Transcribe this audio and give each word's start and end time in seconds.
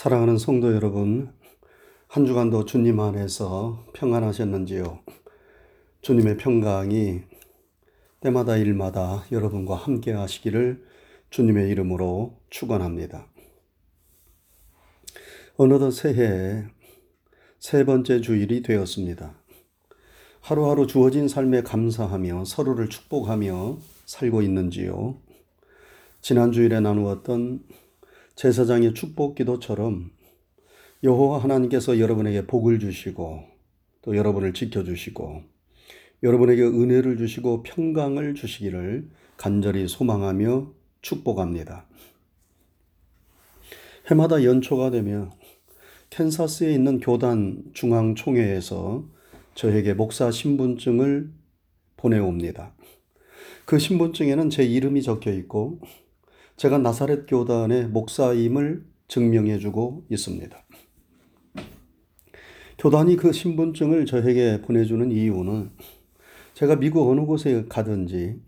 사랑하는 0.00 0.38
성도 0.38 0.74
여러분, 0.74 1.30
한 2.08 2.24
주간도 2.24 2.64
주님 2.64 3.00
안에서 3.00 3.84
평안하셨는지요? 3.92 5.00
주님의 6.00 6.38
평강이 6.38 7.20
때마다 8.20 8.56
일마다 8.56 9.26
여러분과 9.30 9.74
함께 9.74 10.12
하시기를 10.12 10.82
주님의 11.28 11.68
이름으로 11.68 12.40
축원합니다. 12.48 13.26
어느덧 15.58 15.90
새해 15.90 16.64
세 17.58 17.84
번째 17.84 18.22
주일이 18.22 18.62
되었습니다. 18.62 19.34
하루하루 20.40 20.86
주어진 20.86 21.28
삶에 21.28 21.62
감사하며 21.62 22.46
서로를 22.46 22.88
축복하며 22.88 23.76
살고 24.06 24.40
있는지요? 24.40 25.18
지난 26.22 26.52
주일에 26.52 26.80
나누었던 26.80 27.64
제사장의 28.40 28.94
축복 28.94 29.34
기도처럼 29.34 30.12
여호와 31.04 31.42
하나님께서 31.42 31.98
여러분에게 31.98 32.46
복을 32.46 32.78
주시고 32.78 33.44
또 34.00 34.16
여러분을 34.16 34.54
지켜 34.54 34.82
주시고 34.82 35.42
여러분에게 36.22 36.62
은혜를 36.62 37.18
주시고 37.18 37.62
평강을 37.64 38.34
주시기를 38.34 39.10
간절히 39.36 39.86
소망하며 39.86 40.72
축복합니다. 41.02 41.84
해마다 44.10 44.42
연초가 44.42 44.90
되며 44.90 45.30
캔사스에 46.08 46.72
있는 46.72 46.98
교단 46.98 47.62
중앙총회에서 47.74 49.04
저에게 49.54 49.92
목사 49.92 50.30
신분증을 50.30 51.30
보내옵니다. 51.98 52.72
그 53.66 53.78
신분증에는 53.78 54.48
제 54.48 54.64
이름이 54.64 55.02
적혀 55.02 55.30
있고 55.30 55.80
제가 56.60 56.76
나사렛 56.76 57.24
교단의 57.26 57.88
목사임을 57.88 58.84
증명해 59.08 59.60
주고 59.60 60.04
있습니다. 60.10 60.62
교단이 62.76 63.16
그 63.16 63.32
신분증을 63.32 64.04
저에게 64.04 64.60
보내주는 64.60 65.10
이유는 65.10 65.70
제가 66.52 66.76
미국 66.76 67.08
어느 67.08 67.22
곳에 67.22 67.64
가든지 67.66 68.42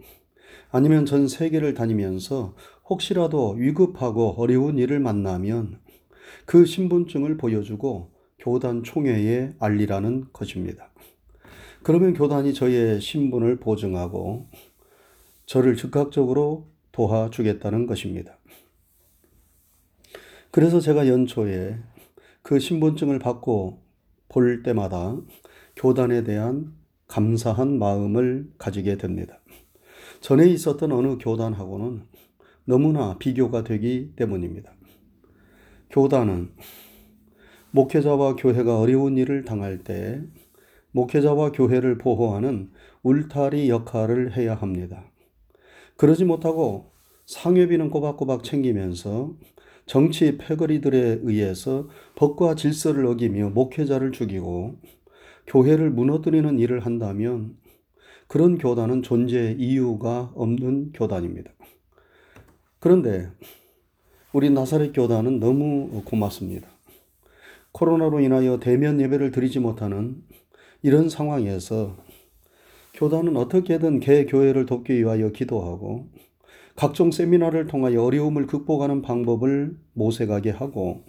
아니면 0.71 1.07
전 1.07 1.27
세계를 1.27 1.73
다니면서 1.73 2.55
혹시라도 2.85 3.53
위급하고 3.53 4.35
어려운 4.37 4.77
일을 4.77 5.01
만나면 5.01 5.81
그 6.45 6.67
신분증을 6.67 7.39
보여주고 7.39 8.11
교단 8.39 8.83
총회에 8.83 9.55
알리라는 9.59 10.27
것입니다. 10.35 10.93
그러면 11.83 12.13
교단이 12.13 12.53
저의 12.53 13.01
신분을 13.01 13.57
보증하고 13.57 14.51
저를 15.47 15.77
즉각적으로 15.77 16.73
도와주겠다는 16.93 17.87
것입니다. 17.87 18.39
그래서 20.51 20.81
제가 20.81 21.09
연초에 21.09 21.79
그 22.43 22.59
신분증을 22.59 23.19
받고 23.19 23.83
볼 24.29 24.63
때마다 24.63 25.17
교단에 25.77 26.25
대한 26.25 26.75
감사한 27.09 27.79
마음을 27.79 28.51
가지게 28.59 28.97
됩니다. 28.97 29.39
전에 30.21 30.47
있었던 30.47 30.93
어느 30.93 31.19
교단하고는 31.19 32.05
너무나 32.65 33.19
비교가 33.19 33.65
되기 33.65 34.13
때문입니다. 34.17 34.73
교단은 35.91 36.51
목회자와 37.71 38.37
교회가 38.37 38.79
어려운 38.79 39.17
일을 39.17 39.45
당할 39.45 39.79
때 39.83 40.23
목회자와 40.93 41.53
교회를 41.53 41.99
보호하는 41.99 42.71
울타리 43.03 43.69
역할을 43.69 44.37
해야 44.37 44.55
합니다. 44.55 45.05
그러지 45.97 46.25
못하고 46.25 46.93
상회비는 47.27 47.91
꼬박꼬박 47.91 48.45
챙기면서 48.45 49.35
정치 49.87 50.39
패거리들에 50.39 51.21
의해서 51.23 51.89
법과 52.15 52.55
질서를 52.55 53.07
어기며 53.07 53.51
목회자를 53.51 54.13
죽이고 54.13 54.77
교회를 55.47 55.91
무너뜨리는 55.91 56.59
일을 56.59 56.81
한다면 56.81 57.57
그런 58.29 58.59
교단은 58.59 59.03
존재 59.03 59.55
이유가 59.59 60.33
없는 60.35 60.93
교단입니다. 60.93 61.51
그런데 62.79 63.29
우리 64.33 64.51
나사렛 64.51 64.93
교단은 64.95 65.41
너무 65.41 66.03
고맙습니다. 66.05 66.69
코로나로 67.73 68.21
인하여 68.21 68.59
대면 68.59 69.01
예배를 69.01 69.31
드리지 69.31 69.59
못하는 69.59 70.23
이런 70.83 71.09
상황에서 71.09 71.97
교단은 72.95 73.37
어떻게든 73.37 74.01
개 74.01 74.27
교회를 74.27 74.67
돕기 74.67 74.99
위하여 74.99 75.31
기도하고 75.31 76.11
각종 76.77 77.11
세미나를 77.11 77.67
통하여 77.67 78.03
어려움을 78.03 78.47
극복하는 78.47 79.03
방법을 79.03 79.77
모색하게 79.95 80.51
하고 80.51 81.05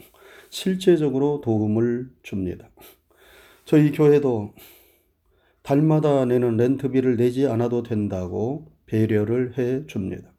실제적으로 0.50 1.42
도움을 1.42 2.10
줍니다. 2.22 2.70
저희 3.66 3.92
교회도 3.92 4.54
달마다 5.62 6.26
내는 6.26 6.58
렌트비를 6.58 7.18
내지 7.18 7.48
않아도 7.48 7.84
된다고 7.84 8.72
배려를 8.86 9.58
해 9.58 9.86
줍니다. 9.88 10.34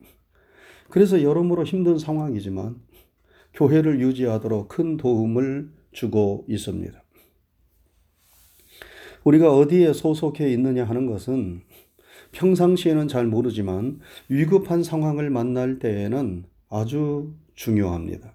그래서 0.91 1.23
여러모로 1.23 1.65
힘든 1.65 1.99
상황이지만 1.99 2.77
교회를 3.55 4.01
유지하도록 4.01 4.69
큰 4.69 4.97
도움을 4.97 5.71
주고 5.93 6.45
있습니다. 6.49 7.04
우리가 9.25 9.57
어디에 9.57 9.93
소속해 9.93 10.53
있느냐 10.53 10.85
하는 10.85 11.07
것은 11.07 11.63
평상시에는 12.33 13.09
잘 13.09 13.27
모르지만 13.27 14.01
위급한 14.29 14.83
상황을 14.83 15.31
만날 15.31 15.79
때에는 15.79 16.45
아주 16.69 17.33
중요합니다. 17.55 18.35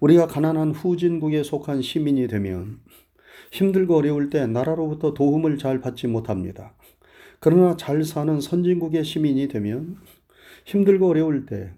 우리가 0.00 0.26
가난한 0.26 0.72
후진국에 0.72 1.44
속한 1.44 1.82
시민이 1.82 2.26
되면 2.26 2.80
힘들고 3.52 3.96
어려울 3.96 4.30
때 4.30 4.46
나라로부터 4.46 5.14
도움을 5.14 5.58
잘 5.58 5.80
받지 5.80 6.08
못합니다. 6.08 6.74
그러나 7.38 7.76
잘 7.76 8.02
사는 8.02 8.40
선진국의 8.40 9.04
시민이 9.04 9.48
되면 9.48 9.98
힘들고 10.64 11.08
어려울 11.08 11.46
때 11.46 11.70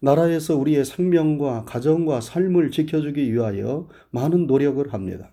나라에서 0.00 0.56
우리의 0.56 0.84
생명과 0.84 1.64
가정과 1.66 2.22
삶을 2.22 2.70
지켜주기 2.70 3.32
위하여 3.32 3.88
많은 4.10 4.46
노력을 4.46 4.92
합니다. 4.92 5.30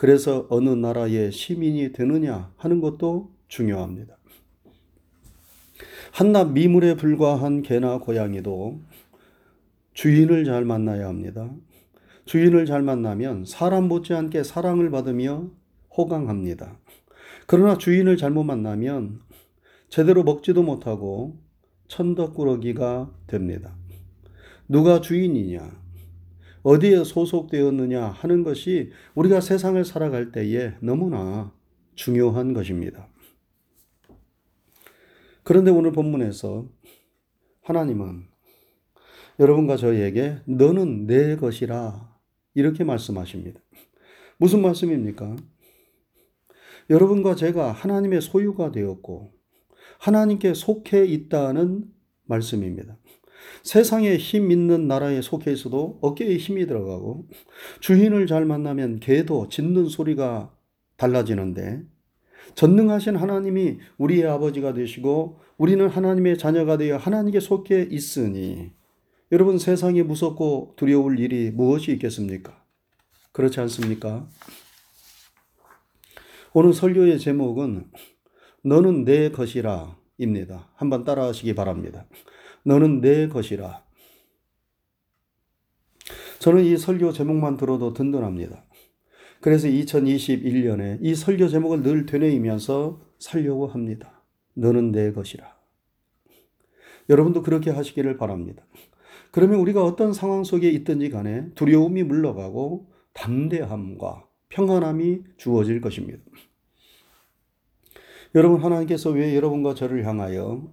그래서 0.00 0.46
어느 0.48 0.70
나라의 0.70 1.30
시민이 1.30 1.92
되느냐 1.92 2.54
하는 2.56 2.80
것도 2.80 3.34
중요합니다. 3.48 4.16
한낱 6.12 6.52
미물에 6.52 6.96
불과한 6.96 7.60
개나 7.60 7.98
고양이도 7.98 8.80
주인을 9.92 10.46
잘 10.46 10.64
만나야 10.64 11.06
합니다. 11.06 11.50
주인을 12.24 12.64
잘 12.64 12.80
만나면 12.80 13.44
사람 13.44 13.88
못지않게 13.88 14.42
사랑을 14.42 14.90
받으며 14.90 15.50
호강합니다. 15.94 16.78
그러나 17.46 17.76
주인을 17.76 18.16
잘못 18.16 18.44
만나면 18.44 19.20
제대로 19.90 20.22
먹지도 20.22 20.62
못하고 20.62 21.36
천덕꾸러기가 21.88 23.12
됩니다. 23.26 23.76
누가 24.66 25.02
주인이냐? 25.02 25.79
어디에 26.62 27.04
소속되었느냐 27.04 28.06
하는 28.08 28.44
것이 28.44 28.90
우리가 29.14 29.40
세상을 29.40 29.82
살아갈 29.84 30.32
때에 30.32 30.74
너무나 30.80 31.52
중요한 31.94 32.52
것입니다. 32.52 33.08
그런데 35.42 35.70
오늘 35.70 35.92
본문에서 35.92 36.68
하나님은 37.62 38.26
여러분과 39.38 39.76
저에게 39.76 40.36
너는 40.44 41.06
내 41.06 41.36
것이라 41.36 42.14
이렇게 42.54 42.84
말씀하십니다. 42.84 43.60
무슨 44.36 44.60
말씀입니까? 44.60 45.36
여러분과 46.90 47.36
제가 47.36 47.72
하나님의 47.72 48.20
소유가 48.20 48.70
되었고 48.70 49.32
하나님께 49.98 50.54
속해 50.54 51.06
있다는 51.06 51.90
말씀입니다. 52.24 52.96
세상에 53.62 54.16
힘 54.16 54.50
있는 54.50 54.88
나라에 54.88 55.22
속해 55.22 55.52
있어도 55.52 55.98
어깨에 56.00 56.36
힘이 56.36 56.66
들어가고 56.66 57.28
주인을 57.80 58.26
잘 58.26 58.44
만나면 58.44 59.00
개도 59.00 59.48
짖는 59.48 59.88
소리가 59.88 60.54
달라지는데 60.96 61.82
전능하신 62.54 63.16
하나님이 63.16 63.78
우리의 63.98 64.26
아버지가 64.26 64.72
되시고 64.72 65.40
우리는 65.56 65.86
하나님의 65.88 66.38
자녀가 66.38 66.76
되어 66.76 66.96
하나님께 66.96 67.40
속해 67.40 67.88
있으니 67.90 68.72
여러분 69.32 69.58
세상에 69.58 70.02
무섭고 70.02 70.74
두려울 70.76 71.18
일이 71.18 71.50
무엇이 71.50 71.92
있겠습니까? 71.92 72.64
그렇지 73.32 73.60
않습니까? 73.60 74.28
오늘 76.52 76.72
설교의 76.72 77.20
제목은 77.20 77.90
너는 78.64 79.04
내 79.04 79.30
것이라 79.30 79.96
입니다. 80.18 80.68
한번 80.74 81.04
따라 81.04 81.26
하시기 81.26 81.54
바랍니다. 81.54 82.06
너는 82.64 83.00
내 83.00 83.28
것이라. 83.28 83.84
저는 86.38 86.64
이 86.64 86.76
설교 86.76 87.12
제목만 87.12 87.56
들어도 87.56 87.92
든든합니다. 87.92 88.64
그래서 89.40 89.68
2021년에 89.68 90.98
이 91.00 91.14
설교 91.14 91.48
제목을 91.48 91.82
늘 91.82 92.06
되뇌이면서 92.06 93.00
살려고 93.18 93.66
합니다. 93.66 94.22
너는 94.54 94.92
내 94.92 95.12
것이라. 95.12 95.58
여러분도 97.08 97.42
그렇게 97.42 97.70
하시기를 97.70 98.16
바랍니다. 98.16 98.64
그러면 99.30 99.60
우리가 99.60 99.84
어떤 99.84 100.12
상황 100.12 100.44
속에 100.44 100.70
있든지 100.70 101.10
간에 101.10 101.50
두려움이 101.54 102.02
물러가고 102.02 102.90
담대함과 103.12 104.26
평안함이 104.48 105.22
주어질 105.36 105.80
것입니다. 105.80 106.18
여러분, 108.34 108.60
하나님께서 108.62 109.10
왜 109.10 109.34
여러분과 109.34 109.74
저를 109.74 110.06
향하여 110.06 110.72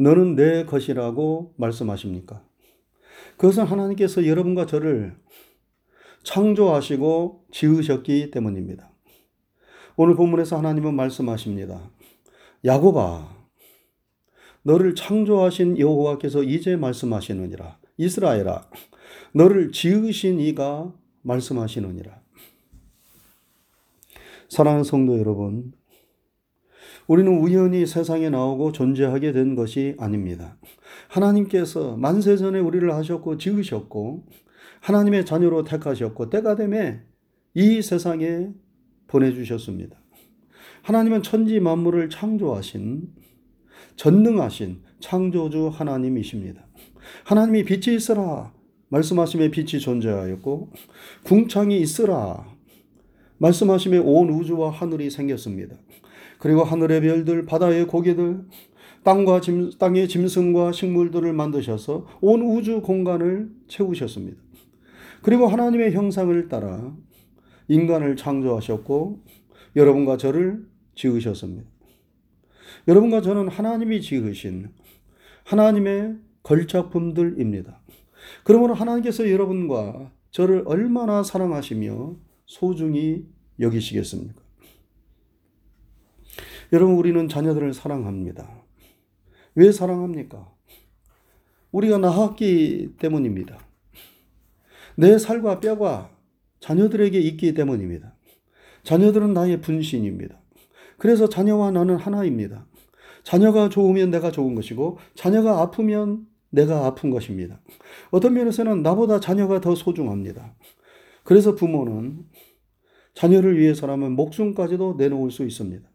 너는 0.00 0.34
내 0.34 0.64
것이라고 0.64 1.52
말씀하십니까? 1.58 2.42
그것은 3.36 3.64
하나님께서 3.64 4.26
여러분과 4.26 4.64
저를 4.64 5.14
창조하시고 6.22 7.44
지으셨기 7.52 8.30
때문입니다. 8.30 8.90
오늘 9.96 10.14
본문에서 10.16 10.56
하나님은 10.56 10.94
말씀하십니다. 10.94 11.90
야곱아, 12.64 13.28
너를 14.62 14.94
창조하신 14.94 15.78
여호와께서 15.78 16.44
이제 16.44 16.76
말씀하시느니라. 16.76 17.78
이스라엘아, 17.98 18.70
너를 19.34 19.70
지으신 19.70 20.40
이가 20.40 20.94
말씀하시느니라. 21.20 22.22
사랑하는 24.48 24.84
성도 24.84 25.18
여러분, 25.18 25.74
우리는 27.10 27.40
우연히 27.40 27.86
세상에 27.86 28.30
나오고 28.30 28.70
존재하게 28.70 29.32
된 29.32 29.56
것이 29.56 29.96
아닙니다. 29.98 30.56
하나님께서 31.08 31.96
만세 31.96 32.36
전에 32.36 32.60
우리를 32.60 32.94
하셨고 32.94 33.36
지으셨고 33.36 34.26
하나님의 34.78 35.26
자녀로 35.26 35.64
택하셨고 35.64 36.30
때가 36.30 36.54
되매 36.54 37.00
이 37.54 37.82
세상에 37.82 38.50
보내주셨습니다. 39.08 40.00
하나님은 40.82 41.24
천지 41.24 41.58
만물을 41.58 42.10
창조하신 42.10 43.08
전능하신 43.96 44.82
창조주 45.00 45.66
하나님이십니다. 45.66 46.64
하나님이 47.24 47.64
빛이 47.64 47.96
있으라 47.96 48.52
말씀하심에 48.90 49.50
빛이 49.50 49.80
존재하였고 49.80 50.70
궁창이 51.24 51.80
있으라 51.80 52.46
말씀하심에 53.38 53.98
온 53.98 54.30
우주와 54.30 54.70
하늘이 54.70 55.10
생겼습니다. 55.10 55.74
그리고 56.40 56.64
하늘의 56.64 57.02
별들, 57.02 57.44
바다의 57.46 57.86
고기들, 57.86 58.44
땅과 59.04 59.40
짐, 59.40 59.70
땅의 59.78 60.08
짐승과 60.08 60.72
식물들을 60.72 61.32
만드셔서 61.32 62.06
온 62.20 62.42
우주 62.42 62.80
공간을 62.82 63.50
채우셨습니다. 63.68 64.40
그리고 65.22 65.46
하나님의 65.46 65.92
형상을 65.92 66.48
따라 66.48 66.94
인간을 67.68 68.16
창조하셨고 68.16 69.22
여러분과 69.76 70.16
저를 70.16 70.66
지으셨습니다. 70.94 71.68
여러분과 72.88 73.20
저는 73.20 73.48
하나님이 73.48 74.00
지으신 74.00 74.70
하나님의 75.44 76.16
걸작품들입니다. 76.42 77.80
그러므로 78.44 78.74
하나님께서 78.74 79.30
여러분과 79.30 80.10
저를 80.30 80.62
얼마나 80.66 81.22
사랑하시며 81.22 82.16
소중히 82.46 83.26
여기시겠습니까? 83.58 84.49
여러분, 86.72 86.94
우리는 86.94 87.26
자녀들을 87.26 87.74
사랑합니다. 87.74 88.48
왜 89.56 89.72
사랑합니까? 89.72 90.52
우리가 91.72 91.98
낳았기 91.98 92.94
때문입니다. 92.98 93.58
내 94.94 95.18
살과 95.18 95.58
뼈가 95.58 96.10
자녀들에게 96.60 97.18
있기 97.18 97.54
때문입니다. 97.54 98.14
자녀들은 98.84 99.34
나의 99.34 99.60
분신입니다. 99.60 100.40
그래서 100.96 101.28
자녀와 101.28 101.72
나는 101.72 101.96
하나입니다. 101.96 102.66
자녀가 103.24 103.68
좋으면 103.68 104.10
내가 104.10 104.30
좋은 104.30 104.54
것이고, 104.54 104.98
자녀가 105.14 105.60
아프면 105.62 106.26
내가 106.50 106.86
아픈 106.86 107.10
것입니다. 107.10 107.60
어떤 108.12 108.34
면에서는 108.34 108.82
나보다 108.82 109.18
자녀가 109.18 109.60
더 109.60 109.74
소중합니다. 109.74 110.54
그래서 111.24 111.56
부모는 111.56 112.26
자녀를 113.14 113.58
위해서라면 113.58 114.12
목숨까지도 114.12 114.94
내놓을 114.98 115.32
수 115.32 115.44
있습니다. 115.44 115.89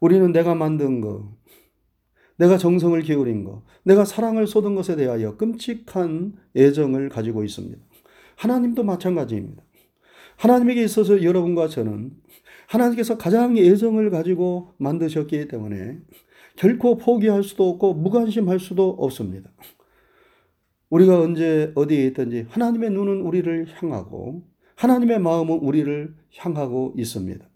우리는 0.00 0.32
내가 0.32 0.54
만든 0.54 1.00
것, 1.00 1.30
내가 2.36 2.56
정성을 2.56 3.00
기울인 3.02 3.44
것, 3.44 3.62
내가 3.84 4.04
사랑을 4.04 4.46
쏟은 4.46 4.74
것에 4.74 4.96
대하여 4.96 5.36
끔찍한 5.36 6.34
애정을 6.56 7.10
가지고 7.10 7.44
있습니다. 7.44 7.78
하나님도 8.36 8.82
마찬가지입니다. 8.82 9.62
하나님에게 10.36 10.82
있어서 10.84 11.22
여러분과 11.22 11.68
저는 11.68 12.12
하나님께서 12.66 13.18
가장 13.18 13.58
애정을 13.58 14.10
가지고 14.10 14.72
만드셨기 14.78 15.48
때문에 15.48 15.98
결코 16.56 16.96
포기할 16.96 17.42
수도 17.42 17.68
없고 17.68 17.94
무관심할 17.94 18.58
수도 18.58 18.88
없습니다. 18.88 19.50
우리가 20.88 21.20
언제 21.20 21.72
어디에 21.74 22.06
있든지 22.06 22.46
하나님의 22.48 22.90
눈은 22.90 23.20
우리를 23.20 23.66
향하고 23.74 24.42
하나님의 24.76 25.20
마음은 25.20 25.58
우리를 25.58 26.14
향하고 26.36 26.94
있습니다. 26.96 27.46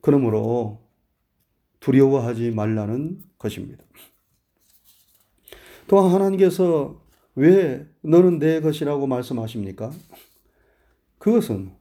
그러므로 0.00 0.83
두려워하지 1.84 2.50
말라는 2.52 3.18
것입니다. 3.36 3.84
또한 5.86 6.10
하나님께서 6.10 6.98
왜 7.34 7.86
너는 8.00 8.38
내 8.38 8.62
것이라고 8.62 9.06
말씀하십니까? 9.06 9.92
그것은 11.18 11.72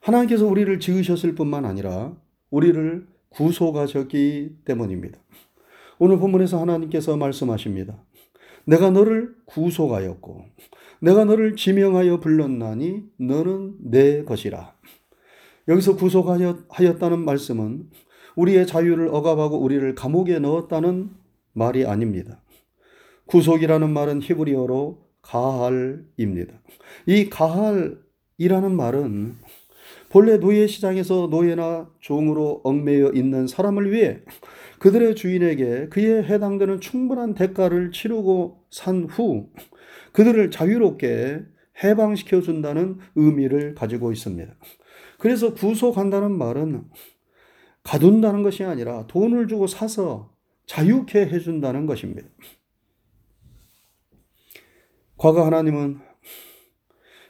하나님께서 0.00 0.44
우리를 0.46 0.80
지으셨을 0.80 1.36
뿐만 1.36 1.64
아니라 1.64 2.16
우리를 2.50 3.06
구속하셨기 3.28 4.56
때문입니다. 4.64 5.20
오늘 6.00 6.18
본문에서 6.18 6.60
하나님께서 6.60 7.16
말씀하십니다. 7.16 8.02
내가 8.64 8.90
너를 8.90 9.36
구속하였고 9.46 10.46
내가 11.00 11.24
너를 11.24 11.54
지명하여 11.54 12.18
불렀나니 12.18 13.04
너는 13.18 13.76
내 13.78 14.24
것이라. 14.24 14.74
여기서 15.68 15.94
구속하였다는 15.94 17.24
말씀은 17.24 17.88
우리의 18.36 18.66
자유를 18.66 19.08
억압하고 19.08 19.58
우리를 19.58 19.94
감옥에 19.94 20.38
넣었다는 20.38 21.10
말이 21.52 21.86
아닙니다. 21.86 22.40
구속이라는 23.26 23.90
말은 23.90 24.22
히브리어로 24.22 25.02
가할입니다. 25.22 26.54
이 27.06 27.28
가할이라는 27.30 28.74
말은 28.74 29.36
본래 30.08 30.38
노예 30.38 30.66
시장에서 30.66 31.28
노예나 31.30 31.90
종으로 32.00 32.60
얽매여 32.64 33.12
있는 33.14 33.46
사람을 33.46 33.92
위해 33.92 34.20
그들의 34.78 35.14
주인에게 35.14 35.88
그에 35.88 36.22
해당되는 36.22 36.80
충분한 36.80 37.34
대가를 37.34 37.92
치르고 37.92 38.64
산 38.70 39.04
후 39.04 39.48
그들을 40.12 40.50
자유롭게 40.50 41.40
해방시켜 41.82 42.42
준다는 42.42 42.98
의미를 43.14 43.74
가지고 43.74 44.12
있습니다. 44.12 44.52
그래서 45.18 45.54
구속한다는 45.54 46.32
말은 46.32 46.84
가둔다는 47.84 48.42
것이 48.42 48.64
아니라 48.64 49.06
돈을 49.06 49.48
주고 49.48 49.66
사서 49.66 50.34
자유케 50.66 51.20
해준다는 51.26 51.86
것입니다. 51.86 52.28
과거 55.16 55.44
하나님은 55.44 56.00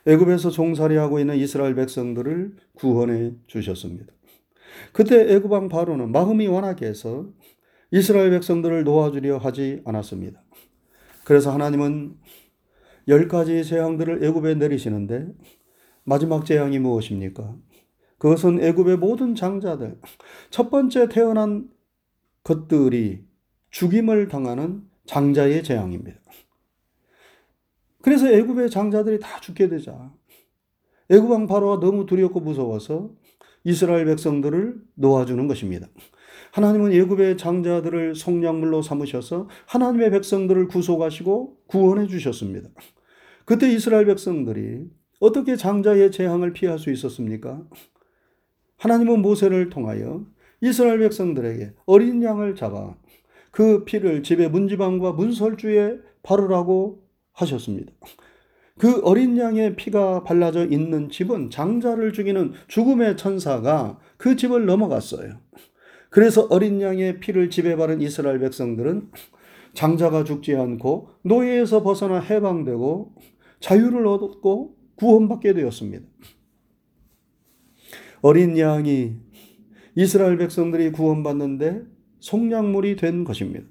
애굽에서 0.07 0.51
종살이하고 0.51 1.21
있는 1.21 1.37
이스라엘 1.37 1.75
백성들을 1.75 2.57
구원해 2.75 3.33
주셨습니다. 3.47 4.13
그때 4.93 5.35
애굽 5.35 5.51
왕 5.51 5.69
바로는 5.69 6.11
마음이 6.13 6.47
완악해서 6.47 7.31
이스라엘 7.91 8.31
백성들을 8.31 8.85
놓아주려 8.85 9.39
하지 9.39 9.83
않았습니다. 9.85 10.43
그래서 11.25 11.53
하나님은 11.53 12.17
열 13.09 13.29
가지 13.29 13.65
재앙들을 13.65 14.25
애굽에 14.25 14.55
내리시는데 14.55 15.29
마지막 16.05 16.47
재앙이 16.47 16.79
무엇입니까? 16.79 17.57
그것은 18.23 18.63
애굽의 18.63 18.99
모든 18.99 19.35
장자들 19.35 19.99
첫 20.51 20.71
번째 20.71 21.09
태어난 21.09 21.69
것들이 22.45 23.25
죽임을 23.71 24.29
당하는 24.29 24.85
장자의 25.07 25.65
재앙입니다. 25.65 26.21
그래서 28.01 28.31
애굽의 28.31 28.71
장자들이 28.71 29.19
다 29.19 29.41
죽게 29.41 29.69
되자 29.69 30.13
애굽 31.11 31.29
왕 31.33 31.49
바로가 31.49 31.85
너무 31.85 32.07
두렵고 32.07 32.39
무서워서 32.39 33.11
이스라엘 33.65 34.05
백성들을 34.05 34.81
놓아주는 34.95 35.45
것입니다. 35.49 35.89
하나님은 36.53 36.93
애굽의 36.93 37.39
장자들을 37.39 38.15
속량물로 38.15 38.83
삼으셔서 38.83 39.49
하나님의 39.67 40.13
백성들을 40.13 40.69
구속하시고 40.69 41.63
구원해 41.67 42.07
주셨습니다. 42.07 42.69
그때 43.47 43.69
이스라엘 43.69 44.07
백성들이 44.07 44.89
어떻게 45.19 45.57
장자의 45.57 46.13
재앙을 46.13 46.53
피할 46.53 46.79
수 46.79 46.93
있었습니까? 46.93 47.65
하나님은 48.83 49.23
모세를 49.23 49.71
통하여 49.71 50.27
이스라엘 50.61 50.99
백성들에게 50.99 51.73
어린 51.87 52.21
양을 52.21 52.57
잡아 52.57 52.97
그 53.53 53.85
피를 53.85 54.25
집의 54.25 54.51
문지방과 54.51 55.13
문설주에 55.13 55.99
바르라고 56.25 57.01
하셨습니다. 57.33 57.93
그 58.81 59.01
어린 59.05 59.39
양의 59.39 59.77
피가 59.77 60.25
발라져 60.25 60.67
있는 60.67 61.11
집은 61.11 61.51
장자를 61.51 62.13
죽이는 62.13 62.55
죽음의 62.67 63.17
천사가 63.17 64.01
그 64.17 64.35
집을 64.35 64.67
넘어갔어요. 64.67 65.35
그래서 66.11 66.49
어린 66.51 66.81
양의 66.81 67.21
피를 67.21 67.51
집에 67.51 67.77
바른 67.77 68.01
이스라엘 68.01 68.41
백성들은 68.41 69.13
장자가 69.75 70.25
죽지 70.25 70.57
않고 70.57 71.11
노예에서 71.23 71.85
벗어나 71.85 72.19
해방되고 72.19 73.15
자유를 73.61 74.09
얻고 74.09 74.75
구원받게 74.97 75.55
되었습니다. 75.55 76.05
어린 78.23 78.57
양이 78.57 79.17
이스라엘 79.97 80.39
백성들이 80.39 80.93
구원받는데 80.93 81.83
속량물이 82.21 82.97
된 82.97 83.25
것입니다. 83.25 83.67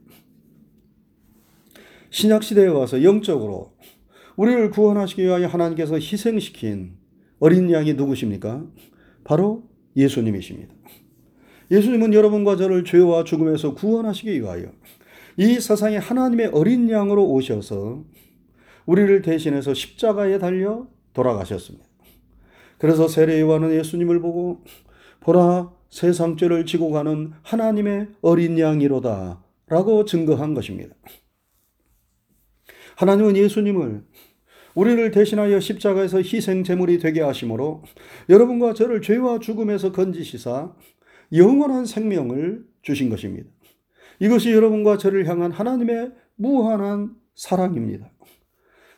신약 2.10 2.44
시대에 2.44 2.68
와서 2.68 3.04
영적으로 3.04 3.72
우리를 4.36 4.70
구원하시기 4.72 5.24
위하여 5.24 5.48
하나님께서 5.48 5.96
희생시킨 5.96 6.98
어린 7.40 7.72
양이 7.72 7.94
누구십니까? 7.94 8.66
바로 9.24 9.64
예수님이십니다. 9.96 10.74
예수님은 11.72 12.14
여러분과 12.14 12.58
저를 12.58 12.84
죄와 12.84 13.24
죽음에서 13.24 13.74
구원하시기 13.74 14.42
위하여 14.42 14.72
이 15.38 15.60
세상에 15.60 15.96
하나님의 15.96 16.48
어린 16.48 16.90
양으로 16.90 17.26
오셔서 17.30 18.04
우리를 18.86 19.22
대신해서 19.22 19.74
십자가에 19.74 20.38
달려 20.38 20.88
돌아가셨습니다. 21.14 21.91
그래서 22.82 23.08
세례 23.08 23.40
요한은 23.40 23.76
예수님을 23.76 24.22
보고 24.22 24.64
보라 25.20 25.72
세상 25.92 26.36
죄를 26.36 26.66
지고 26.66 26.90
가는 26.90 27.32
하나님의 27.44 28.08
어린 28.22 28.58
양이로다 28.58 29.44
라고 29.68 30.04
증거한 30.04 30.56
것입니다. 30.56 30.96
하나님은 32.96 33.38
예수님을 33.38 34.04
우리를 34.74 35.12
대신하여 35.12 35.60
십자가에서 35.60 36.24
희생 36.24 36.64
제물이 36.64 36.98
되게 36.98 37.22
하심으로 37.22 37.84
여러분과 38.30 38.74
저를 38.74 39.04
죄와 39.04 39.38
죽음에서 39.38 39.92
건지시사 39.92 40.74
영원한 41.34 41.86
생명을 41.86 42.66
주신 42.82 43.12
것입니다. 43.12 43.48
이것이 44.20 44.54
여러분과 44.54 44.98
저를 44.98 45.28
향한 45.28 45.52
하나님의 45.52 46.14
무한한 46.36 47.14
사랑입니다. 47.36 48.10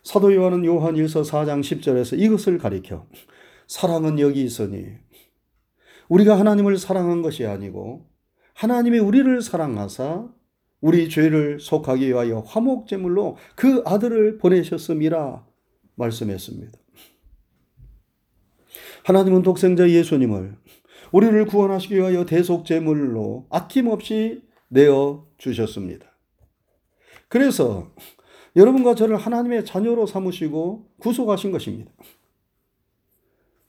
사도 0.04 0.34
요한은 0.34 0.64
요한 0.64 0.96
1서 0.96 1.30
4장 1.30 1.60
10절에서 1.60 2.18
이것을 2.18 2.58
가리켜 2.60 3.08
사랑은 3.74 4.20
여기 4.20 4.44
있으니 4.44 4.86
우리가 6.08 6.38
하나님을 6.38 6.78
사랑한 6.78 7.24
것이 7.24 7.48
아니고 7.48 8.06
하나님이 8.54 9.00
우리를 9.00 9.42
사랑하사 9.42 10.30
우리 10.80 11.10
죄를 11.10 11.60
속하기 11.60 12.08
위하여 12.08 12.42
화목 12.42 12.86
제물로 12.86 13.36
그 13.56 13.82
아들을 13.84 14.38
보내셨음이라 14.38 15.48
말씀했습니다. 15.96 16.78
하나님은 19.06 19.42
독생자 19.42 19.90
예수님을 19.90 20.56
우리를 21.12 21.46
구원하시기 21.48 21.96
위하여 21.96 22.28
대속 22.28 22.66
제물로 22.66 23.48
아낌없이 23.50 24.44
내어 24.68 25.26
주셨습니다. 25.40 26.06
그래서 27.28 27.92
여러분과 28.56 28.94
저를 28.94 29.18
하나님의 29.18 29.66
자녀로 29.66 30.06
삼으시고 30.06 30.92
구속하신 31.00 31.52
것입니다. 31.52 31.92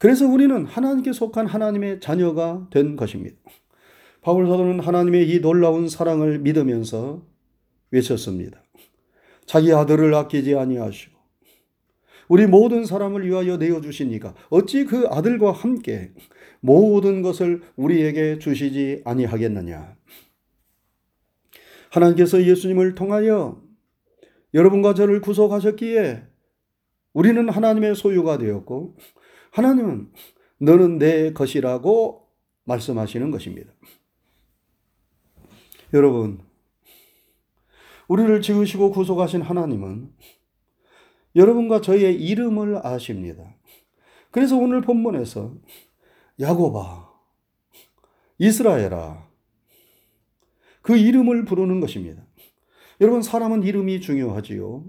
그래서 0.05 0.27
우리는 0.27 0.67
하나님께 0.67 1.15
속한 1.15 1.47
하나님의 1.47 1.99
자녀가 1.99 2.69
된 2.71 2.95
것입니다. 2.95 3.39
바울 4.21 4.47
사도는 4.47 4.81
하나님의 4.81 5.31
이 5.31 5.41
놀라운 5.41 5.89
사랑을 5.89 6.41
믿으면서 6.41 7.23
외쳤습니다. 7.91 8.63
자기 9.47 9.73
아들을 9.73 10.15
아끼지 10.15 10.57
아니하시고 10.57 11.15
우리 12.29 12.47
모든 12.47 12.85
사람을 12.85 13.27
위하여 13.27 13.57
내어 13.57 13.81
주시니까 13.81 14.35
어찌 14.51 14.85
그 14.85 15.07
아들과 15.09 15.53
함께 15.53 16.13
모든 16.61 17.23
것을 17.23 17.63
우리에게 17.75 18.39
주시지 18.39 19.01
아니하겠느냐. 19.07 19.97
하나님께서 21.89 22.45
예수님을 22.45 22.95
통하여 22.95 23.63
여러분과 24.53 24.93
저를 24.93 25.23
구속하셨기에 25.23 26.25
우리는 27.15 27.49
하나님의 27.49 27.95
소유가 27.95 28.37
되었고 28.37 28.99
하나님은 29.55 30.11
너는 30.59 30.99
내 30.99 31.33
것이라고 31.33 32.29
말씀하시는 32.65 33.31
것입니다. 33.31 33.73
여러분, 35.93 36.41
우리를 38.09 38.43
지으시고 38.43 38.91
구속하신 38.91 39.43
하나님은 39.43 40.13
여러분과 41.37 41.81
저의 41.83 42.21
이름을 42.21 42.85
아십니다. 42.85 43.55
그래서 44.33 44.57
오늘 44.57 44.81
본문에서 44.81 45.55
야고바, 46.41 47.13
이스라엘아, 48.39 49.29
그 50.83 50.97
이름을 50.97 51.45
부르는 51.45 51.79
것입니다. 51.79 52.27
여러분, 53.01 53.23
사람은 53.23 53.63
이름이 53.63 54.01
중요하지요. 54.01 54.85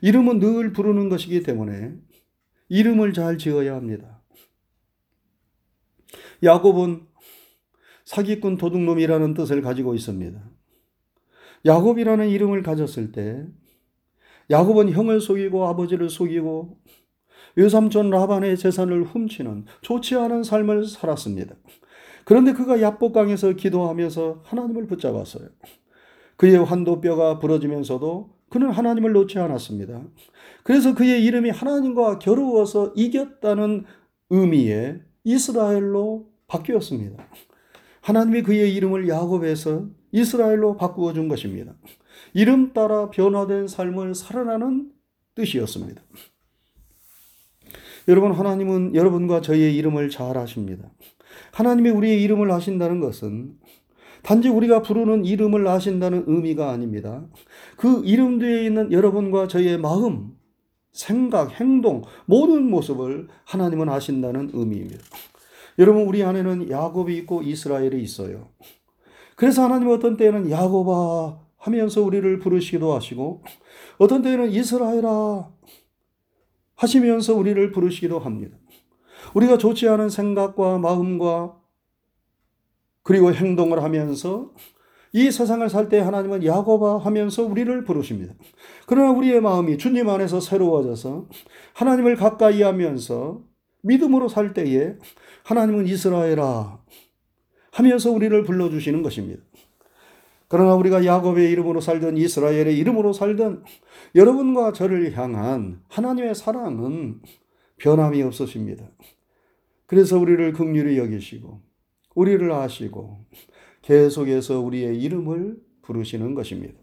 이름은 0.00 0.38
늘 0.38 0.72
부르는 0.72 1.10
것이기 1.10 1.42
때문에 1.42 1.92
이름을 2.68 3.12
잘 3.12 3.38
지어야 3.38 3.74
합니다. 3.74 4.20
야곱은 6.42 7.06
사기꾼 8.04 8.56
도둑놈이라는 8.56 9.34
뜻을 9.34 9.60
가지고 9.60 9.94
있습니다. 9.94 10.40
야곱이라는 11.64 12.28
이름을 12.28 12.62
가졌을 12.62 13.12
때 13.12 13.46
야곱은 14.50 14.92
형을 14.92 15.20
속이고 15.20 15.66
아버지를 15.66 16.08
속이고 16.08 16.78
외삼촌 17.56 18.10
라반의 18.10 18.56
재산을 18.56 19.02
훔치는 19.02 19.66
좋지 19.82 20.14
않은 20.14 20.42
삶을 20.42 20.86
살았습니다. 20.86 21.56
그런데 22.24 22.52
그가 22.52 22.80
야복강에서 22.80 23.54
기도하면서 23.54 24.42
하나님을 24.44 24.86
붙잡았어요. 24.86 25.48
그의 26.36 26.62
환도뼈가 26.64 27.38
부러지면서도 27.40 28.38
그는 28.48 28.70
하나님을 28.70 29.12
놓지 29.12 29.38
않았습니다. 29.38 30.02
그래서 30.68 30.94
그의 30.94 31.24
이름이 31.24 31.48
하나님과 31.48 32.18
겨루어서 32.18 32.92
이겼다는 32.94 33.86
의미의 34.28 35.00
이스라엘로 35.24 36.28
바뀌었습니다. 36.46 37.26
하나님이 38.02 38.42
그의 38.42 38.74
이름을 38.74 39.08
야곱에서 39.08 39.86
이스라엘로 40.12 40.76
바꾸어 40.76 41.14
준 41.14 41.26
것입니다. 41.26 41.72
이름 42.34 42.74
따라 42.74 43.08
변화된 43.08 43.66
삶을 43.66 44.14
살아나는 44.14 44.92
뜻이었습니다. 45.36 46.02
여러분, 48.08 48.32
하나님은 48.32 48.94
여러분과 48.94 49.40
저희의 49.40 49.74
이름을 49.74 50.10
잘 50.10 50.36
아십니다. 50.36 50.90
하나님이 51.52 51.88
우리의 51.88 52.22
이름을 52.24 52.50
아신다는 52.50 53.00
것은 53.00 53.54
단지 54.22 54.50
우리가 54.50 54.82
부르는 54.82 55.24
이름을 55.24 55.66
아신다는 55.66 56.24
의미가 56.26 56.70
아닙니다. 56.70 57.26
그 57.78 58.02
이름 58.04 58.38
뒤에 58.38 58.66
있는 58.66 58.92
여러분과 58.92 59.48
저희의 59.48 59.78
마음, 59.78 60.36
생각, 60.98 61.60
행동, 61.60 62.02
모든 62.26 62.68
모습을 62.68 63.28
하나님은 63.44 63.88
아신다는 63.88 64.50
의미입니다. 64.52 64.98
여러분, 65.78 66.02
우리 66.02 66.24
안에는 66.24 66.68
야곱이 66.70 67.16
있고 67.18 67.40
이스라엘이 67.42 68.02
있어요. 68.02 68.48
그래서 69.36 69.62
하나님 69.62 69.90
어떤 69.90 70.16
때에는 70.16 70.50
야곱아 70.50 71.38
하면서 71.56 72.02
우리를 72.02 72.40
부르시기도 72.40 72.96
하시고, 72.96 73.44
어떤 73.98 74.22
때에는 74.22 74.50
이스라엘아 74.50 75.48
하시면서 76.74 77.34
우리를 77.36 77.70
부르시기도 77.70 78.18
합니다. 78.18 78.58
우리가 79.34 79.56
좋지 79.56 79.88
않은 79.88 80.10
생각과 80.10 80.78
마음과 80.78 81.60
그리고 83.04 83.32
행동을 83.32 83.84
하면서 83.84 84.52
이 85.12 85.30
세상을 85.30 85.68
살 85.70 85.88
때 85.88 86.00
하나님은 86.00 86.44
야곱아 86.44 86.98
하면서 86.98 87.42
우리를 87.42 87.84
부르십니다. 87.84 88.34
그러나 88.86 89.10
우리의 89.12 89.40
마음이 89.40 89.78
주님 89.78 90.08
안에서 90.08 90.40
새로워져서 90.40 91.28
하나님을 91.74 92.16
가까이 92.16 92.62
하면서 92.62 93.42
믿음으로 93.82 94.28
살 94.28 94.52
때에 94.52 94.96
하나님은 95.44 95.86
이스라엘아 95.86 96.78
하면서 97.72 98.10
우리를 98.10 98.42
불러주시는 98.42 99.02
것입니다. 99.02 99.42
그러나 100.48 100.74
우리가 100.74 101.04
야곱의 101.04 101.50
이름으로 101.52 101.80
살든 101.80 102.16
이스라엘의 102.16 102.76
이름으로 102.78 103.12
살든 103.12 103.62
여러분과 104.14 104.72
저를 104.72 105.16
향한 105.16 105.82
하나님의 105.88 106.34
사랑은 106.34 107.20
변함이 107.76 108.22
없으십니다. 108.22 108.84
그래서 109.86 110.18
우리를 110.18 110.52
극률히 110.52 110.98
여기시고 110.98 111.60
우리를 112.14 112.50
아시고 112.50 113.24
계속해서 113.88 114.60
우리의 114.60 115.00
이름을 115.00 115.56
부르시는 115.80 116.34
것입니다. 116.34 116.74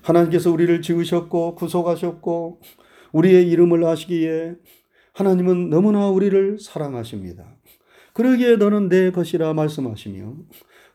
하나님께서 0.00 0.50
우리를 0.50 0.80
지으셨고 0.80 1.54
구속하셨고 1.54 2.62
우리의 3.12 3.50
이름을 3.50 3.84
아시기에 3.84 4.54
하나님은 5.12 5.68
너무나 5.68 6.08
우리를 6.08 6.58
사랑하십니다. 6.58 7.44
그러기에 8.14 8.56
너는 8.56 8.88
내 8.88 9.10
것이라 9.10 9.52
말씀하시며 9.52 10.34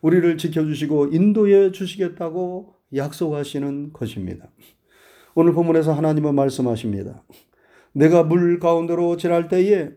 우리를 0.00 0.36
지켜주시고 0.36 1.10
인도해 1.12 1.70
주시겠다고 1.70 2.74
약속하시는 2.96 3.92
것입니다. 3.92 4.50
오늘 5.36 5.52
본문에서 5.52 5.92
하나님은 5.92 6.34
말씀하십니다. 6.34 7.22
내가 7.92 8.24
물 8.24 8.58
가운데로 8.58 9.16
지날 9.16 9.46
때에 9.46 9.90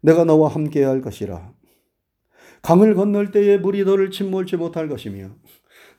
내가 0.00 0.24
너와 0.24 0.48
함께 0.48 0.84
할 0.84 1.00
것이라. 1.00 1.55
강을 2.66 2.96
건널 2.96 3.30
때에 3.30 3.58
물이 3.58 3.84
너를 3.84 4.10
침몰치 4.10 4.56
못할 4.56 4.88
것이며 4.88 5.30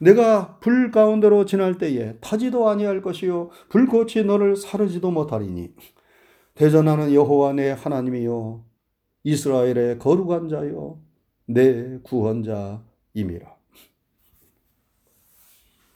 내가 0.01 0.59
불 0.59 0.91
가운데로 0.91 1.45
지날 1.45 1.77
때에 1.77 2.17
타지도 2.19 2.67
아니할 2.67 3.01
것이요 3.01 3.51
불꽃이 3.69 4.25
너를 4.25 4.57
사르지도 4.57 5.09
못하리니 5.09 5.73
대전하는 6.55 7.13
여호와 7.13 7.53
내 7.53 7.71
하나님이요 7.71 8.65
이스라엘의 9.23 9.97
거룩한 9.99 10.49
자요 10.49 10.99
내 11.45 11.99
구원자임이라. 12.03 13.55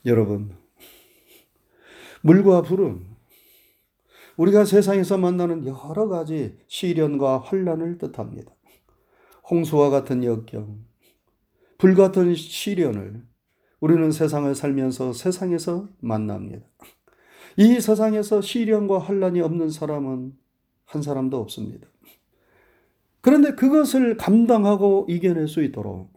여러분 0.06 0.56
물과 2.22 2.62
불은 2.62 3.04
우리가 4.38 4.64
세상에서 4.64 5.18
만나는 5.18 5.66
여러 5.66 6.08
가지 6.08 6.56
시련과 6.66 7.40
환란을 7.40 7.98
뜻합니다. 7.98 8.54
홍수와 9.52 9.90
같은 9.90 10.24
역경, 10.24 10.82
불 11.76 11.94
같은 11.94 12.34
시련을 12.34 13.22
우리는 13.80 14.10
세상을 14.10 14.54
살면서 14.54 15.12
세상에서 15.12 15.90
만납니다. 16.00 16.64
이 17.58 17.78
세상에서 17.78 18.40
시련과 18.40 18.98
환란이 18.98 19.42
없는 19.42 19.68
사람은 19.68 20.32
한 20.86 21.02
사람도 21.02 21.38
없습니다. 21.38 21.86
그런데 23.20 23.54
그것을 23.54 24.16
감당하고 24.16 25.04
이겨낼 25.10 25.48
수 25.48 25.62
있도록 25.62 26.10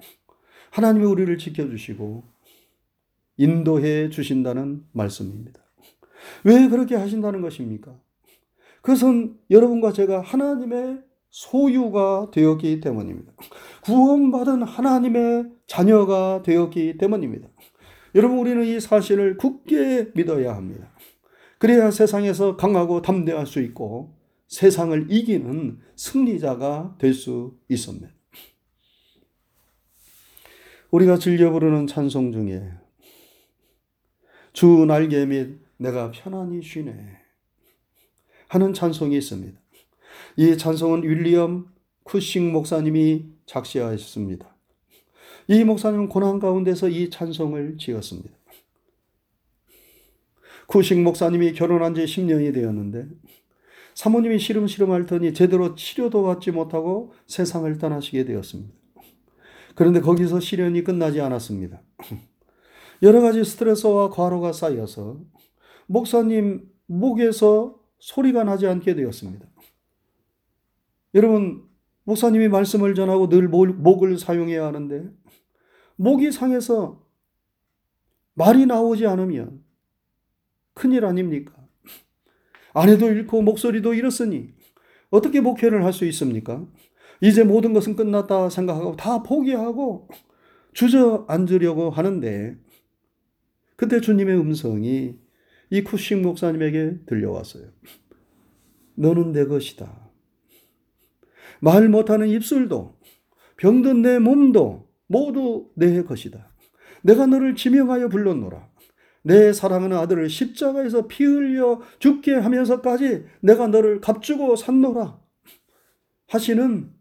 하나님이 0.71 1.05
우리를 1.05 1.37
지켜주시고 1.37 2.23
인도해 3.35 4.09
주신다는 4.11 4.85
말씀입니다. 4.93 5.59
왜 6.45 6.69
그렇게 6.69 6.95
하신다는 6.95 7.41
것입니까? 7.41 7.99
그것은 8.81 9.37
여러분과 9.51 9.91
제가 9.91 10.21
하나님의 10.21 11.03
소유가 11.35 12.31
되었기 12.31 12.79
때문입니다. 12.79 13.33
구원받은 13.83 14.63
하나님의 14.63 15.51
자녀가 15.67 16.41
되었기 16.43 16.97
때문입니다. 16.97 17.49
여러분, 18.15 18.39
우리는 18.39 18.63
이 18.65 18.79
사실을 18.79 19.35
굳게 19.35 20.11
믿어야 20.15 20.55
합니다. 20.55 20.95
그래야 21.57 21.91
세상에서 21.91 22.55
강하고 22.55 23.01
담대할 23.01 23.45
수 23.47 23.59
있고 23.61 24.15
세상을 24.47 25.07
이기는 25.11 25.81
승리자가 25.97 26.95
될 26.99 27.13
수 27.13 27.57
있습니다. 27.67 28.07
우리가 30.91 31.17
즐겨 31.17 31.51
부르는 31.51 31.87
찬송 31.87 32.31
중에 32.31 32.63
주 34.53 34.85
날개 34.87 35.25
및 35.25 35.59
내가 35.75 36.11
편안히 36.11 36.61
쉬네 36.61 36.93
하는 38.47 38.73
찬송이 38.73 39.17
있습니다. 39.17 39.64
이 40.37 40.57
찬송은 40.57 41.03
윌리엄 41.03 41.67
쿠싱 42.03 42.51
목사님이 42.51 43.25
작시하였습니다. 43.45 44.55
이 45.47 45.63
목사님은 45.63 46.09
고난 46.09 46.39
가운데서 46.39 46.89
이 46.89 47.09
찬송을 47.09 47.77
지었습니다. 47.77 48.31
쿠싱 50.67 51.03
목사님이 51.03 51.53
결혼한 51.53 51.93
지 51.93 52.03
10년이 52.05 52.53
되었는데 52.53 53.07
사모님이 53.93 54.39
시름시름 54.39 54.91
앓더니 54.91 55.33
제대로 55.33 55.75
치료도 55.75 56.23
받지 56.23 56.51
못하고 56.51 57.13
세상을 57.27 57.77
떠나시게 57.77 58.25
되었습니다. 58.25 58.73
그런데 59.75 60.01
거기서 60.01 60.39
시련이 60.39 60.83
끝나지 60.83 61.21
않았습니다. 61.21 61.81
여러 63.03 63.21
가지 63.21 63.43
스트레스와 63.43 64.09
과로가 64.09 64.53
쌓여서 64.53 65.19
목사님 65.87 66.69
목에서 66.87 67.79
소리가 67.99 68.43
나지 68.43 68.67
않게 68.67 68.95
되었습니다. 68.95 69.45
여러분, 71.15 71.63
목사님이 72.03 72.49
말씀을 72.49 72.93
전하고 72.93 73.29
늘 73.29 73.47
목을 73.47 74.17
사용해야 74.19 74.65
하는데, 74.65 75.09
목이 75.95 76.31
상해서 76.31 77.03
말이 78.33 78.65
나오지 78.65 79.07
않으면 79.07 79.63
큰일 80.73 81.05
아닙니까? 81.05 81.53
아내도 82.73 83.07
잃고 83.07 83.41
목소리도 83.41 83.93
잃었으니 83.93 84.53
어떻게 85.09 85.39
목회를 85.39 85.85
할 85.85 85.93
수 85.93 86.05
있습니까? 86.05 86.67
이제 87.21 87.45
모든 87.45 87.71
것은 87.71 87.95
끝났다 87.95 88.49
생각하고 88.49 88.97
다 88.97 89.23
포기하고 89.23 90.09
주저앉으려고 90.73 91.89
하는데 91.89 92.57
그때 93.77 94.01
주님의 94.01 94.37
음성이 94.37 95.17
이 95.69 95.83
쿠싱 95.83 96.21
목사님에게 96.21 97.05
들려왔어요. 97.05 97.69
너는 98.95 99.31
내 99.31 99.45
것이다. 99.45 100.04
말 101.65 101.89
못하는 101.89 102.27
입술도 102.27 102.95
병든 103.57 104.03
내 104.03 104.19
몸도 104.19 104.87
모두 105.07 105.71
내 105.73 106.03
것이다. 106.03 106.53
내가 107.01 107.25
너를 107.25 107.55
지명하여 107.55 108.09
불렀노라. 108.09 108.69
내 109.23 109.51
사랑하는 109.51 109.97
아들을 109.97 110.29
십자가에서 110.29 111.07
피 111.07 111.25
흘려 111.25 111.81
죽게 111.97 112.35
하면서까지 112.35 113.25
내가 113.41 113.65
너를 113.65 113.99
값주고 113.99 114.55
샀노라. 114.55 115.19
하시는 116.27 116.93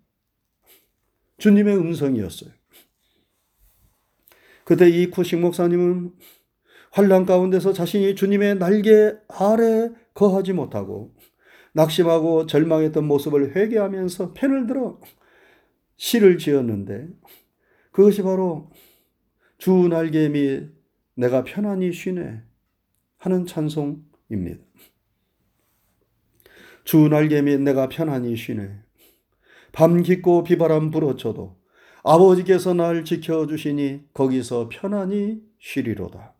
주님의 1.37 1.77
음성이었어요. 1.77 2.50
그때 4.64 4.88
이 4.88 5.11
쿠식 5.11 5.40
목사님은 5.40 6.14
환란 6.90 7.27
가운데서 7.27 7.74
자신이 7.74 8.14
주님의 8.14 8.55
날개 8.57 9.12
아래 9.29 9.90
거하지 10.14 10.55
못하고 10.55 11.14
낙심하고 11.75 12.47
절망했던 12.47 13.05
모습을 13.05 13.55
회개하면서 13.55 14.33
펜을 14.33 14.67
들어 14.67 15.01
시를 15.97 16.39
지었는데 16.39 17.09
그것이 17.91 18.23
바로 18.23 18.71
주 19.59 19.89
날개 19.89 20.29
및 20.29 20.71
내가 21.15 21.45
편안히 21.45 21.93
쉬네 21.93 22.43
하는 23.19 23.47
찬송입니다. 23.47 24.65
주 26.85 27.09
날개 27.09 27.43
및 27.43 27.61
내가 27.61 27.89
편안히 27.89 28.37
쉬네. 28.37 28.71
밤 29.73 30.03
깊고 30.03 30.45
비바람 30.45 30.91
불어쳐도 30.91 31.57
아버지께서 32.05 32.75
날 32.75 33.05
지켜주시니 33.05 34.11
거기서 34.13 34.69
편안히 34.71 35.43
쉬리로다. 35.59 36.35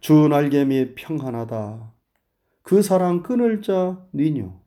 주 0.00 0.28
날개 0.28 0.64
및 0.64 0.94
평안하다. 0.94 1.92
그 2.62 2.82
사랑 2.82 3.22
끊을 3.22 3.62
자 3.62 4.06
니뇨. 4.14 4.57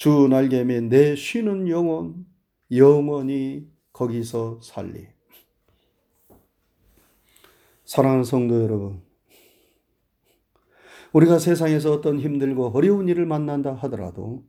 주 0.00 0.28
날개며 0.30 0.88
내 0.88 1.14
쉬는 1.14 1.68
영혼 1.68 2.24
영원히 2.72 3.68
거기서 3.92 4.62
살리. 4.62 5.06
사랑하는 7.84 8.24
성도 8.24 8.62
여러분, 8.62 9.02
우리가 11.12 11.38
세상에서 11.38 11.92
어떤 11.92 12.18
힘들고 12.18 12.68
어려운 12.68 13.08
일을 13.08 13.26
만난다 13.26 13.74
하더라도 13.74 14.46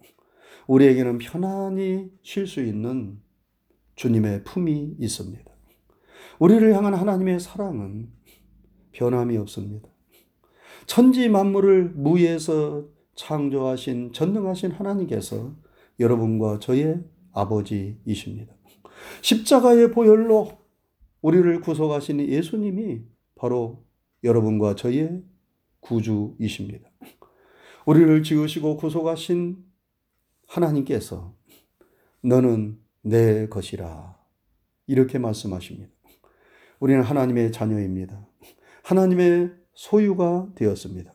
우리에게는 0.68 1.18
편안히 1.18 2.10
쉴 2.22 2.48
수 2.48 2.62
있는 2.62 3.20
주님의 3.96 4.46
품이 4.46 4.96
있습니다. 5.00 5.52
우리를 6.40 6.74
향한 6.74 6.94
하나님의 6.94 7.42
사랑은 7.42 8.10
변함이 8.94 9.36
없습니다. 9.36 9.90
천지 10.86 11.28
만물을 11.28 11.90
무에서 11.90 12.88
창조하신 13.22 14.14
전능하신 14.14 14.72
하나님께서 14.72 15.56
여러분과 16.00 16.58
저의 16.58 17.04
아버지이십니다. 17.34 18.56
십자가의 19.22 19.92
보혈로 19.92 20.58
우리를 21.22 21.62
구속하신 21.62 22.20
예수님이 22.22 23.04
바로 23.36 23.86
여러분과 24.24 24.76
저의 24.76 25.24
구주이십니다. 25.82 26.90
우리를 27.86 28.24
지으시고 28.24 28.78
구속하신 28.78 29.66
하나님께서 30.48 31.36
너는 32.24 32.80
내 33.04 33.48
것이라 33.48 34.18
이렇게 34.88 35.20
말씀하십니다. 35.20 35.92
우리는 36.80 37.04
하나님의 37.04 37.52
자녀입니다. 37.52 38.28
하나님의 38.84 39.54
소유가 39.76 40.50
되었습니다. 40.56 41.14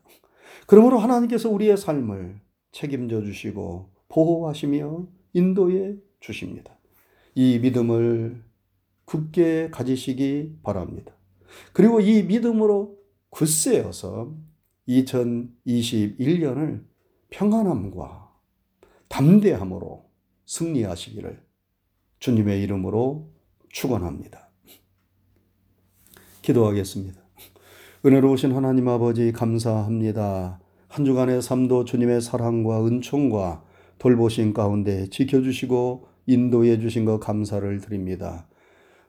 그러므로 0.67 0.99
하나님께서 0.99 1.49
우리의 1.49 1.77
삶을 1.77 2.41
책임져 2.73 3.23
주시고 3.23 3.91
보호하시며 4.09 5.07
인도해 5.33 5.97
주십니다. 6.21 6.77
이 7.35 7.59
믿음을 7.59 8.43
굳게 9.05 9.71
가지시기 9.71 10.59
바랍니다. 10.63 11.13
그리고 11.73 12.01
이 12.01 12.23
믿음으로 12.23 12.99
굳세어서 13.31 14.35
2021년을 14.89 16.85
평안함과 17.31 18.35
담대함으로 19.09 20.11
승리하시기를 20.47 21.45
주님의 22.19 22.63
이름으로 22.63 23.31
축원합니다. 23.71 24.51
기도하겠습니다. 26.43 27.26
은혜로우신 28.07 28.53
하나님 28.53 28.87
아버지 28.87 29.33
감사합니다. 29.33 30.61
한 30.87 31.05
주간의 31.05 31.43
삶도 31.43 31.85
주님의 31.87 32.21
사랑과 32.21 32.87
은총과 32.87 33.65
돌보신 33.99 34.55
가운데 34.55 35.11
지켜주시고 35.11 36.07
인도해 36.27 36.79
주신 36.79 37.05
것 37.05 37.19
감사를 37.19 37.81
드립니다. 37.81 38.47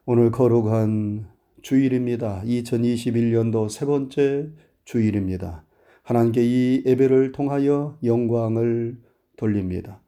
오늘 0.07 0.31
거룩한 0.31 1.27
주일입니다. 1.61 2.41
2021년도 2.43 3.69
세 3.69 3.85
번째 3.85 4.49
주일입니다. 4.83 5.63
하나님께 6.01 6.41
이 6.43 6.83
예배를 6.83 7.33
통하여 7.33 7.99
영광을 8.03 8.97
돌립니다. 9.35 10.01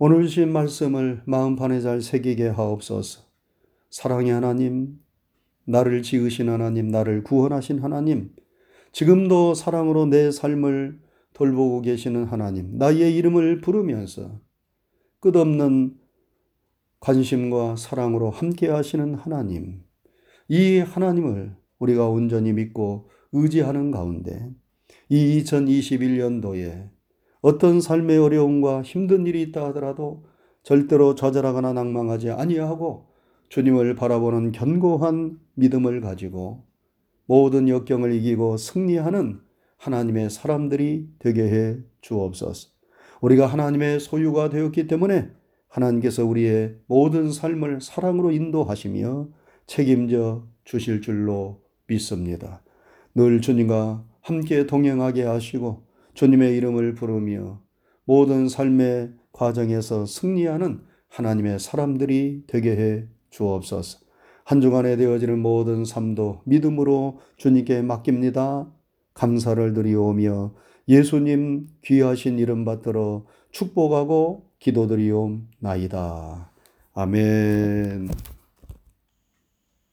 오늘 0.00 0.24
주신 0.24 0.50
말씀을 0.50 1.22
마음판에 1.26 1.80
잘 1.80 2.02
새기게 2.02 2.48
하옵소서. 2.48 3.22
사랑의 3.90 4.32
하나님, 4.32 4.98
나를 5.64 6.02
지으신 6.02 6.48
하나님, 6.48 6.88
나를 6.88 7.22
구원하신 7.22 7.78
하나님, 7.80 8.30
지금도 8.92 9.54
사랑으로 9.54 10.06
내 10.06 10.30
삶을 10.30 11.00
돌보고 11.32 11.82
계시는 11.82 12.24
하나님, 12.24 12.76
나의 12.78 13.16
이름을 13.16 13.60
부르면서 13.60 14.40
끝없는 15.20 15.96
관심과 17.00 17.76
사랑으로 17.76 18.30
함께 18.30 18.68
하시는 18.68 19.14
하나님, 19.14 19.82
이 20.48 20.78
하나님을 20.78 21.56
우리가 21.78 22.08
온전히 22.08 22.52
믿고 22.52 23.08
의지하는 23.32 23.90
가운데 23.90 24.50
이 25.08 25.42
2021년도에 25.42 26.90
어떤 27.40 27.80
삶의 27.80 28.18
어려움과 28.18 28.82
힘든 28.82 29.26
일이 29.26 29.42
있다 29.42 29.66
하더라도 29.66 30.24
절대로 30.62 31.14
좌절하거나 31.14 31.72
낭망하지 31.72 32.30
아니하고 32.30 33.11
주님을 33.52 33.96
바라보는 33.96 34.52
견고한 34.52 35.38
믿음을 35.56 36.00
가지고 36.00 36.64
모든 37.26 37.68
역경을 37.68 38.14
이기고 38.14 38.56
승리하는 38.56 39.40
하나님의 39.76 40.30
사람들이 40.30 41.10
되게 41.18 41.42
해 41.42 41.76
주옵소서. 42.00 42.70
우리가 43.20 43.46
하나님의 43.46 44.00
소유가 44.00 44.48
되었기 44.48 44.86
때문에 44.86 45.28
하나님께서 45.68 46.24
우리의 46.24 46.78
모든 46.86 47.30
삶을 47.30 47.82
사랑으로 47.82 48.30
인도하시며 48.30 49.28
책임져 49.66 50.46
주실 50.64 51.02
줄로 51.02 51.60
믿습니다. 51.88 52.62
늘 53.14 53.42
주님과 53.42 54.02
함께 54.22 54.64
동행하게 54.64 55.24
하시고 55.24 55.86
주님의 56.14 56.56
이름을 56.56 56.94
부르며 56.94 57.60
모든 58.06 58.48
삶의 58.48 59.12
과정에서 59.32 60.06
승리하는 60.06 60.80
하나님의 61.08 61.58
사람들이 61.58 62.44
되게 62.46 62.76
해 62.76 63.11
주옵소서. 63.32 63.98
한 64.44 64.60
주간에 64.60 64.96
되어지는 64.96 65.40
모든 65.40 65.84
삶도 65.84 66.42
믿음으로 66.44 67.20
주님께 67.36 67.82
맡깁니다. 67.82 68.70
감사를 69.14 69.72
드리오며 69.72 70.54
예수님 70.88 71.66
귀하신 71.84 72.38
이름 72.38 72.64
받들어 72.64 73.24
축복하고 73.50 74.50
기도드리옵나이다. 74.58 76.50
아멘. 76.94 78.08